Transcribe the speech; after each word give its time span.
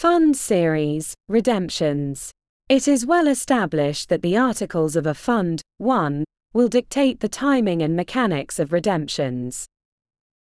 Fund 0.00 0.34
Series 0.34 1.14
Redemptions. 1.28 2.30
It 2.70 2.88
is 2.88 3.04
well 3.04 3.28
established 3.28 4.08
that 4.08 4.22
the 4.22 4.34
articles 4.34 4.96
of 4.96 5.04
a 5.04 5.12
fund, 5.12 5.60
1, 5.76 6.24
will 6.54 6.68
dictate 6.68 7.20
the 7.20 7.28
timing 7.28 7.82
and 7.82 7.94
mechanics 7.94 8.58
of 8.58 8.72
redemptions. 8.72 9.66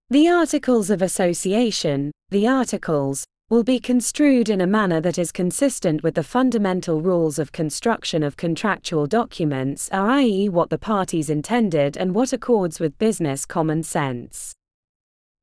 The 0.10 0.30
Articles 0.30 0.90
of 0.90 1.02
Association, 1.02 2.10
the 2.30 2.48
Articles, 2.48 3.26
will 3.50 3.66
be 3.66 3.82
construed 3.82 4.48
in 4.48 4.62
a 4.62 4.66
manner 4.66 5.02
that 5.02 5.20
is 5.20 5.34
consistent 5.34 6.04
with 6.04 6.16
the 6.16 6.24
fundamental 6.24 7.02
rules 7.02 7.38
of 7.38 7.52
construction 7.52 8.24
of 8.24 8.38
contractual 8.38 9.08
documents, 9.08 9.90
i.e., 9.92 10.48
what 10.48 10.70
the 10.70 10.78
parties 10.78 11.30
intended 11.30 11.98
and 11.98 12.16
what 12.16 12.32
accords 12.32 12.80
with 12.80 12.98
business 12.98 13.46
common 13.46 13.84
sense. 13.84 14.56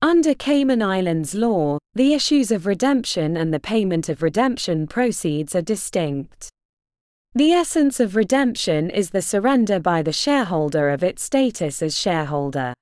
Under 0.06 0.34
Cayman 0.34 0.82
Islands 0.82 1.34
law, 1.34 1.78
the 1.96 2.14
issues 2.14 2.52
of 2.52 2.64
redemption 2.64 3.36
and 3.36 3.52
the 3.52 3.58
payment 3.58 4.08
of 4.08 4.22
redemption 4.22 4.86
proceeds 4.86 5.56
are 5.56 5.62
distinct. 5.62 6.48
The 7.34 7.50
essence 7.50 7.98
of 7.98 8.14
redemption 8.14 8.88
is 8.88 9.10
the 9.10 9.20
surrender 9.20 9.80
by 9.80 10.02
the 10.02 10.12
shareholder 10.12 10.90
of 10.90 11.02
its 11.02 11.24
status 11.24 11.82
as 11.82 11.98
shareholder. 11.98 12.72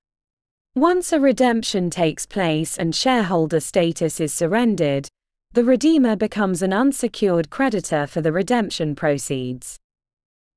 Once 0.74 1.14
a 1.14 1.18
redemption 1.18 1.88
takes 1.88 2.26
place 2.26 2.76
and 2.76 2.94
shareholder 2.94 3.58
status 3.58 4.20
is 4.20 4.34
surrendered, 4.34 5.08
the 5.54 5.64
redeemer 5.64 6.16
becomes 6.16 6.60
an 6.60 6.74
unsecured 6.74 7.48
creditor 7.48 8.06
for 8.06 8.20
the 8.20 8.32
redemption 8.32 8.94
proceeds. 8.94 9.78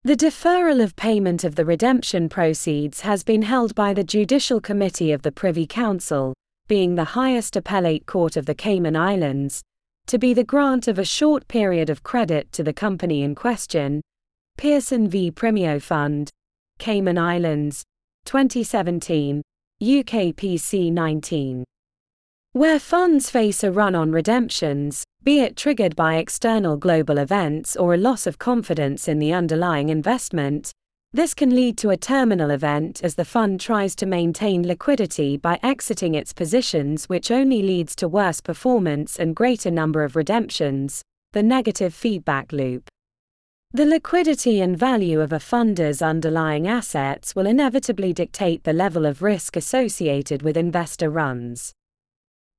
The 0.04 0.18
deferral 0.18 0.84
of 0.84 0.98
payment 0.98 1.46
of 1.46 1.56
the 1.56 1.64
redemption 1.64 2.28
proceeds 2.28 3.00
has 3.02 3.24
been 3.24 3.44
held 3.44 3.74
by 3.74 3.94
the 3.94 4.04
Judicial 4.04 4.60
Committee 4.60 5.14
of 5.14 5.22
the 5.22 5.32
Privy 5.32 5.66
Council, 5.66 6.34
being 6.68 6.96
the 6.96 7.04
highest 7.04 7.56
appellate 7.56 8.06
court 8.06 8.36
of 8.38 8.46
the 8.46 8.56
Cayman 8.56 8.96
Islands, 8.96 9.62
to 10.08 10.18
be 10.18 10.34
the 10.34 10.44
grant 10.44 10.88
of 10.88 11.00
a 11.00 11.06
short 11.06 11.48
period 11.48 11.90
of 11.90 12.04
credit 12.04 12.52
to 12.54 12.64
the 12.64 12.74
company 12.74 13.24
in 13.24 13.36
question, 13.36 14.02
Pearson 14.58 15.08
v. 15.08 15.32
Primeo 15.32 15.82
Fund, 15.82 16.30
Cayman 16.80 17.18
Islands, 17.18 17.84
2017, 18.26 19.42
UKPC 19.82 20.92
19. 20.92 21.64
Where 22.54 22.80
funds 22.80 23.30
face 23.30 23.64
a 23.64 23.72
run 23.72 23.94
on 23.94 24.12
redemptions, 24.12 25.04
be 25.24 25.42
it 25.42 25.56
triggered 25.56 25.96
by 25.96 26.16
external 26.16 26.78
global 26.78 27.18
events 27.18 27.76
or 27.76 27.94
a 27.94 27.98
loss 27.98 28.26
of 28.26 28.40
confidence 28.40 29.08
in 29.08 29.20
the 29.20 29.34
underlying 29.34 29.90
investment, 29.90 30.72
this 31.14 31.34
can 31.34 31.56
lead 31.56 31.78
to 31.78 31.90
a 31.90 31.98
terminal 31.98 32.52
event 32.52 33.02
as 33.04 33.16
the 33.16 33.26
fund 33.26 33.60
tries 33.60 33.96
to 33.96 34.06
maintain 34.06 34.68
liquidity 34.68 35.38
by 35.38 35.60
exiting 35.64 36.16
its 36.16 36.34
positions, 36.34 37.06
which 37.06 37.32
only 37.32 37.62
leads 37.64 37.96
to 37.96 38.08
worse 38.08 38.42
performance 38.42 39.18
and 39.18 39.36
greater 39.36 39.72
number 39.72 40.04
of 40.04 40.16
redemptions, 40.16 41.02
the 41.34 41.42
negative 41.42 41.94
feedback 41.94 42.52
loop. 42.52 42.90
The 43.72 43.86
liquidity 43.86 44.62
and 44.62 44.78
value 44.78 45.20
of 45.20 45.34
a 45.34 45.40
funder's 45.40 46.02
underlying 46.02 46.68
assets 46.68 47.36
will 47.36 47.48
inevitably 47.48 48.14
dictate 48.14 48.64
the 48.64 48.74
level 48.74 49.06
of 49.06 49.22
risk 49.22 49.56
associated 49.56 50.42
with 50.42 50.56
investor 50.56 51.10
runs. 51.10 51.74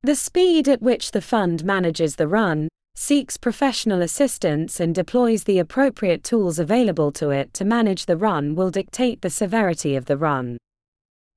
The 0.02 0.14
speed 0.14 0.69
at 0.69 0.82
which 0.82 1.10
the 1.10 1.22
fund 1.22 1.64
manages 1.64 2.16
the 2.16 2.28
run, 2.28 2.69
seeks 3.00 3.36
professional 3.36 4.02
assistance, 4.02 4.80
and 4.80 4.92
deploys 4.92 5.44
the 5.44 5.60
appropriate 5.60 6.24
tools 6.24 6.58
available 6.58 7.12
to 7.12 7.30
it 7.30 7.54
to 7.54 7.64
manage 7.64 8.06
the 8.06 8.16
run 8.16 8.56
will 8.56 8.72
dictate 8.72 9.22
the 9.22 9.30
severity 9.30 9.94
of 9.94 10.06
the 10.06 10.16
run. 10.16 10.58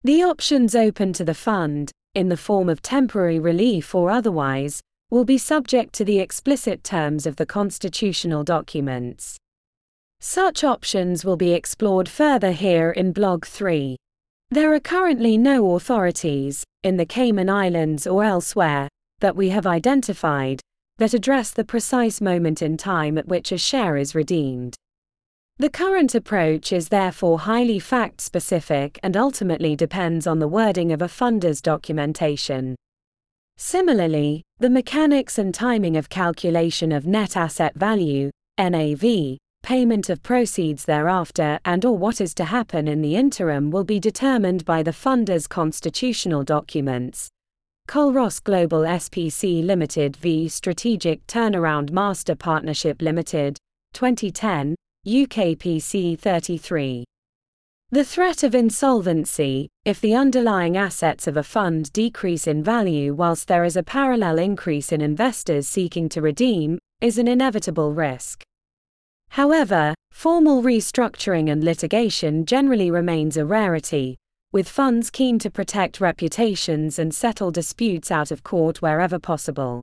The 0.04 0.24
options 0.24 0.74
open 0.74 1.14
to 1.14 1.24
the 1.24 1.36
fund, 1.36 1.92
in 2.16 2.30
the 2.30 2.36
form 2.36 2.68
of 2.68 2.82
temporary 2.82 3.38
relief 3.38 3.94
or 3.94 4.10
otherwise, 4.10 4.82
will 5.12 5.24
be 5.24 5.38
subject 5.38 5.94
to 5.94 6.04
the 6.04 6.20
explicit 6.20 6.84
terms 6.84 7.28
of 7.28 7.36
the 7.36 7.46
constitutional 7.46 8.44
documents. 8.44 9.38
Such 10.20 10.64
options 10.64 11.24
will 11.24 11.38
be 11.38 11.54
explored 11.54 12.10
further 12.10 12.54
here 12.54 12.90
in 12.90 13.12
Blog 13.12 13.46
3. 13.46 13.96
There 14.50 14.74
are 14.74 14.80
currently 14.80 15.38
no 15.38 15.76
authorities, 15.76 16.64
in 16.82 16.98
the 16.98 17.06
Cayman 17.06 17.52
Islands 17.52 18.08
or 18.08 18.24
elsewhere, 18.24 18.88
that 19.20 19.36
we 19.36 19.50
have 19.50 19.68
identified, 19.68 20.60
that 21.02 21.16
address 21.16 21.50
the 21.50 21.64
precise 21.64 22.22
moment 22.22 22.62
in 22.62 22.78
time 22.78 23.18
at 23.18 23.28
which 23.28 23.52
a 23.52 23.58
share 23.58 23.98
is 23.98 24.14
redeemed. 24.14 24.76
The 25.58 25.68
current 25.68 26.14
approach 26.14 26.72
is 26.72 26.90
therefore 26.90 27.40
highly 27.40 27.80
fact 27.80 28.22
specific 28.22 29.00
and 29.02 29.18
ultimately 29.18 29.76
depends 29.76 30.28
on 30.28 30.38
the 30.38 30.48
wording 30.48 30.92
of 30.92 31.02
a 31.02 31.08
funder's 31.08 31.60
documentation. 31.60 32.76
Similarly, 33.58 34.44
the 34.60 34.70
mechanics 34.70 35.40
and 35.40 35.56
timing 35.56 35.98
of 35.98 36.08
calculation 36.08 36.92
of 36.92 37.08
net 37.08 37.36
asset 37.36 37.74
value, 37.74 38.30
NAV, 38.60 39.40
payment 39.64 40.08
of 40.08 40.22
proceeds 40.22 40.86
thereafter 40.86 41.60
and 41.66 41.84
or 41.84 41.98
what 41.98 42.22
is 42.22 42.36
to 42.36 42.46
happen 42.46 42.88
in 42.88 43.02
the 43.02 43.16
interim 43.16 43.72
will 43.72 43.84
be 43.84 44.00
determined 44.00 44.66
by 44.66 44.84
the 44.84 44.94
funder's 44.94 45.48
constitutional 45.48 46.44
documents. 46.44 47.32
Culross 47.88 48.40
Global 48.40 48.84
SPC 48.84 49.66
Limited 49.66 50.16
v 50.16 50.48
Strategic 50.48 51.28
Turnaround 51.28 51.92
Master 51.92 52.36
Partnership 52.36 53.02
Limited, 53.02 53.58
2010, 53.94 54.76
UKPC 55.06 56.18
33. 56.18 57.04
The 57.90 58.06
threat 58.06 58.44
of 58.44 58.56
insolvency, 58.56 59.68
if 59.84 60.00
the 60.00 60.16
underlying 60.16 60.78
assets 60.78 61.28
of 61.28 61.36
a 61.36 61.44
fund 61.44 61.92
decrease 61.92 62.48
in 62.48 62.64
value 62.64 63.14
whilst 63.14 63.50
there 63.50 63.66
is 63.66 63.76
a 63.76 63.84
parallel 63.84 64.40
increase 64.40 64.94
in 64.94 65.02
investors 65.02 65.68
seeking 65.68 66.08
to 66.10 66.22
redeem, 66.22 66.80
is 67.02 67.18
an 67.18 67.28
inevitable 67.28 67.94
risk. 67.94 68.44
However, 69.32 69.94
formal 70.12 70.64
restructuring 70.64 71.52
and 71.52 71.64
litigation 71.64 72.46
generally 72.46 72.90
remains 72.90 73.36
a 73.36 73.46
rarity, 73.46 74.18
with 74.52 74.68
funds 74.68 75.10
keen 75.10 75.40
to 75.40 75.50
protect 75.50 76.02
reputations 76.02 77.00
and 77.00 77.14
settle 77.14 77.52
disputes 77.52 78.12
out 78.12 78.32
of 78.32 78.44
court 78.44 78.82
wherever 78.82 79.18
possible. 79.18 79.82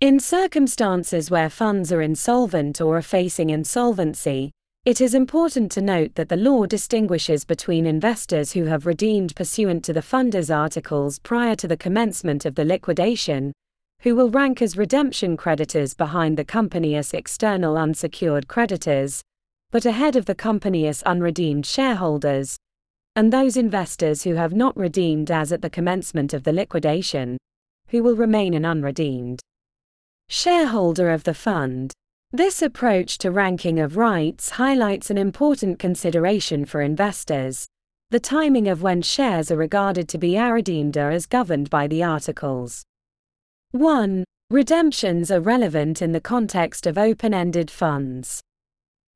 In 0.00 0.20
circumstances 0.20 1.30
where 1.30 1.50
funds 1.50 1.92
are 1.92 2.02
insolvent 2.02 2.80
or 2.80 2.96
are 2.96 3.02
facing 3.02 3.50
insolvency, 3.50 4.50
it 4.86 5.00
is 5.00 5.14
important 5.14 5.70
to 5.72 5.82
note 5.82 6.14
that 6.14 6.28
the 6.28 6.36
law 6.36 6.64
distinguishes 6.64 7.44
between 7.44 7.86
investors 7.86 8.52
who 8.52 8.64
have 8.64 8.86
redeemed 8.86 9.36
pursuant 9.36 9.84
to 9.84 9.92
the 9.92 10.00
funder's 10.00 10.50
articles 10.50 11.18
prior 11.18 11.54
to 11.56 11.68
the 11.68 11.76
commencement 11.76 12.46
of 12.46 12.54
the 12.54 12.64
liquidation 12.64 13.52
who 14.00 14.14
will 14.16 14.30
rank 14.30 14.62
as 14.62 14.78
redemption 14.78 15.36
creditors 15.36 15.92
behind 15.92 16.36
the 16.36 16.44
company 16.44 16.96
as 16.96 17.12
external 17.12 17.76
unsecured 17.76 18.48
creditors, 18.48 19.20
but 19.70 19.84
ahead 19.84 20.16
of 20.16 20.24
the 20.24 20.34
company 20.34 20.86
as 20.86 21.02
unredeemed 21.02 21.66
shareholders, 21.66 22.56
and 23.16 23.32
those 23.32 23.56
investors 23.56 24.22
who 24.22 24.34
have 24.34 24.52
not 24.52 24.76
redeemed 24.76 25.30
as 25.30 25.52
at 25.52 25.62
the 25.62 25.70
commencement 25.70 26.32
of 26.32 26.44
the 26.44 26.52
liquidation, 26.52 27.36
who 27.88 28.02
will 28.02 28.16
remain 28.16 28.54
an 28.54 28.64
unredeemed 28.64 29.40
shareholder 30.28 31.10
of 31.10 31.24
the 31.24 31.34
fund. 31.34 31.92
This 32.32 32.62
approach 32.62 33.18
to 33.18 33.32
ranking 33.32 33.80
of 33.80 33.96
rights 33.96 34.50
highlights 34.50 35.10
an 35.10 35.18
important 35.18 35.80
consideration 35.80 36.64
for 36.64 36.80
investors. 36.80 37.66
The 38.10 38.20
timing 38.20 38.68
of 38.68 38.82
when 38.82 39.02
shares 39.02 39.50
are 39.50 39.56
regarded 39.56 40.08
to 40.08 40.18
be 40.18 40.38
redeemed 40.38 40.96
as 40.96 41.26
governed 41.26 41.68
by 41.68 41.88
the 41.88 42.04
articles. 42.04 42.84
1. 43.72 44.24
Redemptions 44.50 45.30
are 45.30 45.40
relevant 45.40 46.02
in 46.02 46.12
the 46.12 46.20
context 46.20 46.86
of 46.86 46.98
open 46.98 47.34
ended 47.34 47.70
funds. 47.70 48.40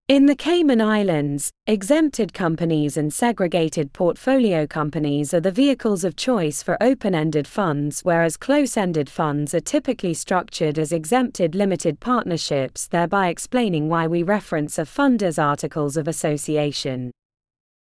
In 0.09 0.27
the 0.27 0.37
Cayman 0.37 0.83
Islands, 0.83 1.51
exempted 1.67 2.35
companies 2.35 2.99
and 2.99 3.11
segregated 3.11 3.95
portfolio 3.95 4.67
companies 4.67 5.33
are 5.33 5.41
the 5.41 5.51
vehicles 5.51 6.05
of 6.05 6.15
choice 6.15 6.63
for 6.63 6.77
open 6.83 7.15
ended 7.15 7.49
funds, 7.49 8.03
whereas 8.03 8.37
close 8.37 8.77
ended 8.77 9.09
funds 9.09 9.55
are 9.55 9.61
typically 9.61 10.13
structured 10.13 10.79
as 10.79 10.93
exempted 10.93 11.55
limited 11.55 12.01
partnerships, 12.01 12.87
thereby 12.87 13.29
explaining 13.29 13.89
why 13.89 14.07
we 14.07 14.23
reference 14.23 14.79
a 14.79 14.85
funder's 14.85 15.39
articles 15.39 15.97
of 15.97 16.07
association. 16.07 17.11